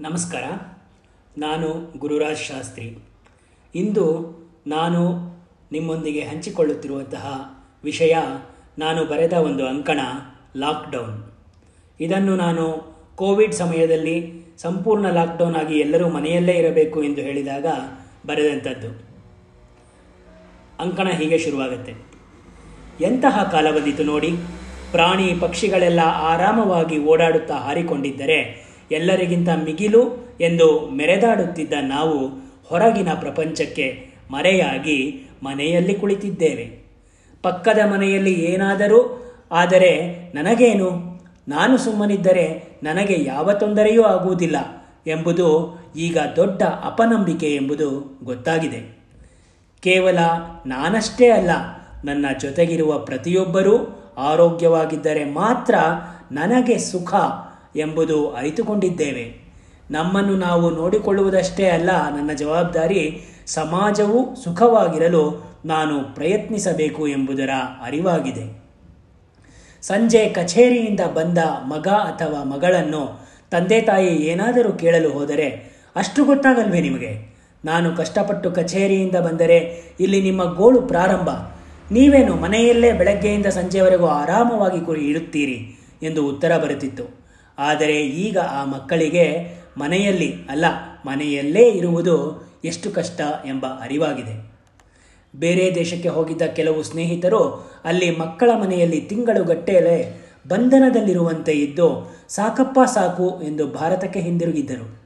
[0.00, 0.42] ನಮಸ್ಕಾರ.
[1.38, 2.98] ನಾನು ಗುರುರಾಜ್ ಶಾಸ್ತ್ರಿ.
[3.74, 4.06] ಇಂದು
[4.66, 5.18] ನಾನು
[5.72, 7.40] ನಿಮ್ಮೊಂದಿಗೆ ಹಂಚಿಕೊಳ್ಳುತ್ತಿರುವಂತಹ
[7.84, 8.16] ವಿಷಯ
[8.78, 10.00] ನಾನು ಬರೆದ ಒಂದು ಅಂಕಣ,
[10.56, 11.32] ಲಾಕ್ಡೌನ್.
[12.00, 17.66] ಇದನ್ನು ನಾನು ಕೋವಿಡ್ ಸಮಯದಲ್ಲಿ ಸಂಪೂರ್ಣ ಲಾಕ್ಡೌನ್ ಆಗಿ ಎಲ್ಲರೂ ಮನೆಯಲ್ಲೇ ಇರಬೇಕು ಎಂದು ಹೇಳಿದಾಗ
[18.26, 19.02] ಬರೆದಂಥದ್ದು.
[20.80, 21.94] ಅಂಕಣ ಹೀಗೆ ಶುರುವಾಗುತ್ತೆ.
[23.00, 24.30] ಎಂತಹ ಕಾಲ ಬಂದಿತು ನೋಡಿ.
[24.90, 30.02] ಪ್ರಾಣಿ ಪಕ್ಷಿಗಳೆಲ್ಲ ಆರಾಮವಾಗಿ ಓಡಾಡುತ್ತಾ ಹಾರಿಕೊಂಡಿದ್ದರೆ ಎಲ್ಲರಿಗಿಂತ ಮಿಗಿಲು
[30.40, 32.18] ಎಂದು ಮೆರೆದಾಡುತ್ತಿದ್ದ ನಾವು
[32.68, 36.66] ಹೊರಗಿನ ಪ್ರಪಂಚಕ್ಕೆ ಮರೆಯಾಗಿ ಮನೆಯಲ್ಲಿ ಕುಳಿತಿದ್ದೇವೆ.
[37.42, 39.00] ಪಕ್ಕದ ಮನೆಯಲ್ಲಿ ಏನಾದರೂ
[39.52, 39.92] ಆದರೆ
[40.34, 41.08] ನನಗೇನು?
[41.48, 44.56] ನಾನು ಸುಮ್ಮನಿದ್ದರೆ ನನಗೆ ಯಾವ ತೊಂದರೆಯೂ ಆಗುವುದಿಲ್ಲ
[45.06, 45.48] ಎಂಬುದು
[45.96, 48.80] ಈಗ ದೊಡ್ಡ ಅಪನಂಬಿಕೆ ಎಂಬುದು ಗೊತ್ತಾಗಿದೆ.
[49.82, 50.18] ಕೇವಲ
[50.66, 51.50] ನಾನಷ್ಟೇ ಅಲ್ಲ,
[52.04, 53.76] ನನ್ನ ಜೊತೆಗಿರುವ ಪ್ರತಿಯೊಬ್ಬರೂ
[54.18, 55.74] ಆರೋಗ್ಯವಾಗಿದ್ದರೆ ಮಾತ್ರ
[56.32, 57.14] ನನಗೆ ಸುಖ
[57.78, 59.48] ಎಂಬುದು ಅರಿತುಕೊಂಡಿದ್ದೇವೆ.
[59.90, 67.50] ನಮ್ಮನ್ನು ನಾವು ನೋಡಿಕೊಳ್ಳುವುದಷ್ಟೇ ಅಲ್ಲ, ನನ್ನ ಜವಾಬ್ದಾರಿ ಸಮಾಜವು ಸುಖವಾಗಿರಲು ನಾನು ಪ್ರಯತ್ನಿಸಬೇಕು ಎಂಬುದರ
[67.84, 68.68] ಅರಿವಾಗಿದೆ.
[69.82, 77.38] ಸಂಜೆ ಕಚೇರಿಯಿಂದ ಬಂದ ಮಗ ಅಥವಾ ಮಗಳನ್ನು ತಂದೆ ತಾಯಿ ಏನಾದರೂ ಕೇಳಲು ಹೋದರೆ, ಅಷ್ಟು ಗೊತ್ತಾಗಲ್ವೇ ನಿಮಗೆ?
[77.64, 81.28] ನಾನು ಕಷ್ಟಪಟ್ಟು ಕಚೇರಿಯಿಂದ ಬಂದರೆ ಇಲ್ಲಿ ನಿಮ್ಮ ಗೋಳು ಪ್ರಾರಂಭ.
[81.92, 87.17] ನೀವೇನು ಮನೆಯಲ್ಲೇ ಬೆಳಗ್ಗೆಯಿಂದ ಸಂಜೆವರೆಗೂ ಆರಾಮವಾಗಿ ಕುರಿ ಇರುತ್ತೀರಿ ಎಂದು ಉತ್ತರ ಬರುತ್ತಿತ್ತು.
[87.58, 90.64] ಆದರೆ ಈಗ ಆ ಮಕ್ಕಳಿಗೆ ಮನೆಯಲ್ಲಿ, ಅಲ್ಲ,
[91.06, 94.50] ಮನೆಯಲ್ಲೇ ಇರುವುದು ಎಷ್ಟು ಕಷ್ಟ ಎಂಬ ಅರಿವಾಗಿದೆ.
[95.36, 104.20] ಬೇರೆ ದೇಶಕ್ಕೆ ಹೋಗಿದ್ದ ಕೆಲವು ಸ್ನೇಹಿತರು ಅಲ್ಲಿ ಮಕ್ಕಳ ಮನೆಯಲ್ಲಿ ತಿಂಗಳುಗಟ್ಟಲೆ ಬಂಧನದಲ್ಲಿರುವಂತೆ ಇದ್ದು, ಸಾಕಪ್ಪ, ಸಾಕು ಎಂದು ಭಾರತಕ್ಕೆ
[104.20, 104.98] ಹಿಂದಿರುಗಿದ್ದರು.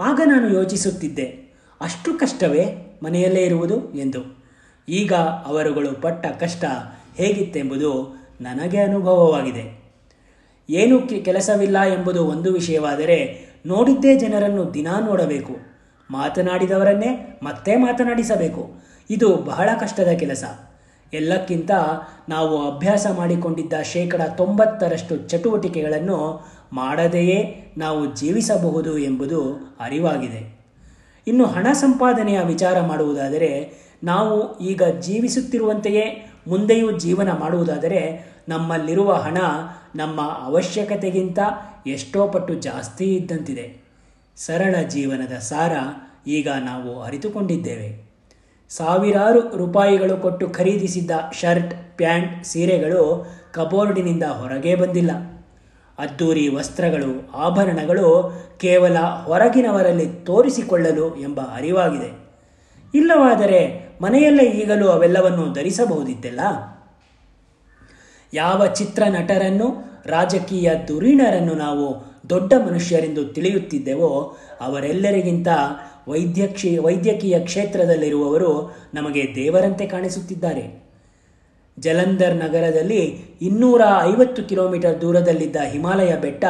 [0.00, 3.94] ಆಗ ನಾನು ಯೋಚಿಸುತ್ತಿದ್ದೆ, ಅಷ್ಟು ಕಷ್ಟವೇ ಮನೆಯಲ್ಲೇ ಇರುವುದು?
[3.94, 4.42] ಎಂದು.
[4.88, 5.12] ಈಗ
[5.44, 6.64] ಅವರುಗಳು ಪಟ್ಟ ಕಷ್ಟ
[7.16, 9.81] ಹೇಗಿತ್ತೆಂಬುದು ನನಗೆ ಅನುಭವವಾಗಿದೆ.
[10.70, 15.56] ಏನು ಕೆಲಸವಿಲ್ಲ ಎಂಬುದು ಒಂದು ವಿಷಯವಾದರೆ ನೋಡಿದ್ದೇ ಜನರನ್ನು ದಿನಾ ನೋಡಬೇಕು.
[16.10, 18.72] ಮಾತನಾಡಿದವರನ್ನೇ ಮತ್ತೆ ಮಾತನಾಡಿಸಬೇಕು.
[19.10, 20.44] ಇದು ಬಹಳ ಕಷ್ಟದ ಕೆಲಸ.
[21.12, 21.70] ಎಲ್ಲಕ್ಕಿಂತ
[22.28, 30.60] ನಾವು ಅಭ್ಯಾಸ ಮಾಡಿಕೊಂಡಿದ್ದ ಶೇಕಡ ತೊಂಬತ್ತರಷ್ಟು ಚಟುವಟಿಕೆಗಳನ್ನು ಮಾಡದೆಯೇ ನಾವು ಜೀವಿಸಬಹುದು ಎಂಬುದು ಅರಿವಾಗಿದೆ.
[31.26, 39.36] ಇನ್ನು ಹಣ ಸಂಪಾದನೆಯ ವಿಚಾರ ಮಾಡುವುದಾದರೆ ನಾವು ಈಗ ಜೀವಿಸುತ್ತಿರುವಂತೆಯೇ ಮುಂದೆಯೂ ಜೀವನ ಮಾಡುವುದಾದರೆ ನಮ್ಮಲ್ಲಿರುವ ಹಣ
[39.96, 41.38] ನಮ್ಮ ಅವಶ್ಯಕತೆಗಿಂತ
[41.86, 43.82] ಎಷ್ಟೋ ಪಟ್ಟು ಜಾಸ್ತಿ ಇದ್ದಂತಿದೆ.
[44.36, 45.72] ಸರಳ ಜೀವನದ ಸಾರ
[46.26, 48.12] ಈಗ ನಾವು ಅರಿತುಕೊಂಡಿದ್ದೇವೆ.
[48.68, 51.10] ಸಾವಿರಾರು ರೂಪಾಯಿಗಳು ಕೊಟ್ಟು ಖರೀದಿಸಿದ್ದ
[51.40, 55.10] ಶರ್ಟ್, ಪ್ಯಾಂಟ್, ಸೀರೆಗಳು ಕಬೋರ್ಡಿನಿಂದ ಹೊರಗೆ ಬಂದಿಲ್ಲ.
[55.98, 62.22] ಅದ್ದೂರಿ ವಸ್ತ್ರಗಳು, ಆಭರಣಗಳು ಕೇವಲ ಹೊರಗಿನವರಲ್ಲಿ ತೋರಿಸಿಕೊಳ್ಳಲು ಎಂಬ ಅರಿವಾಗಿದೆ.
[62.94, 66.40] ಇಲ್ಲವಾದರೆ ಮನೆಯಲ್ಲೇ ಈಗಲೂ ಅವೆಲ್ಲವನ್ನು ಧರಿಸಬಹುದಿತ್ತಲ್ಲ?
[68.34, 75.48] ಯಾವ ಚಿತ್ರ ನಟರನ್ನು ರಾಜಕೀಯ ಧುರೀಣರನ್ನು ನಾವು ದೊಡ್ಡ ಮನುಷ್ಯರೆಂದು ತಿಳಿಯುತ್ತಿದ್ದೆವೋ, ಅವರೆಲ್ಲರಿಗಿಂತ
[76.08, 80.82] ವೈದ್ಯಕ್ಷಿ, ವೈದ್ಯಕೀಯ ಕ್ಷೇತ್ರದಲ್ಲಿರುವವರು ನಮಗೆ ದೇವರಂತೆ ಕಾಣಿಸುತ್ತಿದ್ದಾರೆ.
[81.78, 86.44] ಜಲಂಧರ್ ನಗರದಲ್ಲಿ ಇನ್ನೂರ ಐವತ್ತು ಕಿಲೋಮೀಟರ್ ದೂರದಲ್ಲಿದ್ದ ಹಿಮಾಲಯ ಬೆಟ್ಟ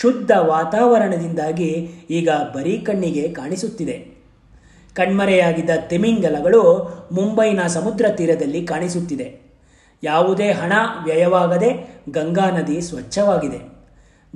[0.00, 1.70] ಶುದ್ಧ ವಾತಾವರಣದಿಂದಾಗಿ
[2.10, 4.11] ಈಗ ಬರೀ ಕಣ್ಣಿಗೆ ಕಾಣಿಸುತ್ತಿದೆ.
[4.94, 6.62] ಕಣ್ಮರೆಯಾಗಿದ್ದ ತಿಮಿಂಗಲಗಳು
[7.12, 9.40] ಮುಂಬೈನ ಸಮುದ್ರ ತೀರದಲ್ಲಿ ಕಾಣಿಸುತ್ತಿದೆ.
[10.02, 10.72] ಯಾವುದೇ ಹಣ
[11.04, 13.72] ವ್ಯಯವಾಗದೆ ಗಂಗಾ ನದಿ ಸ್ವಚ್ಛವಾಗಿದೆ.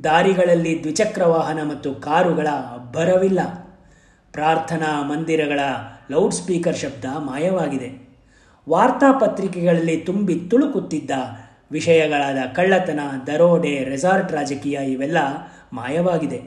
[0.05, 3.41] ದಾರಿಗಳಲ್ಲಿ ದ್ವಿಚಕ್ರ ವಾಹನ ಮತ್ತು ಕಾರುಗಳ ಅಬ್ಬರವಿಲ್ಲ.
[4.33, 5.61] ಪ್ರಾರ್ಥನಾ ಮಂದಿರಗಳ
[6.11, 8.09] ಲೌಡ್ ಸ್ಪೀಕರ್ ಶಬ್ದ ಮಾಯವಾಗಿದೆ.
[8.69, 11.11] ವಾರ್ತಾಪತ್ರಿಕೆಗಳಲ್ಲಿ ತುಂಬಿ ತುಳುಕುತ್ತಿದ್ದ
[11.71, 15.17] ವಿಷಯಗಳಾದ ಕಳ್ಳತನ, ದರೋಡೆ, ರೆಸಾರ್ಟ್ ರಾಜಕೀಯ ಇವೆಲ್ಲ
[15.73, 16.43] ಮಾಯವಾಗಿದೆ.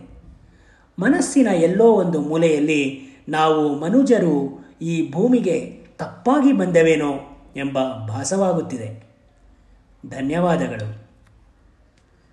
[1.00, 7.14] ಮನಸ್ಸಿನ ಎಲ್ಲೋ ಒಂದು ಮೂಲೆಯಲ್ಲಿ ನಾವು ಮನುಜರು ಈ ಭೂಮಿಗೆ ತಪ್ಪಾಗಿ ಬಂದೆವೇನೋ
[7.56, 9.04] ಎಂಬ ಭಾಸವಾಗುತ್ತಿದೆ.
[10.10, 11.09] ಧನ್ಯವಾದಗಳು.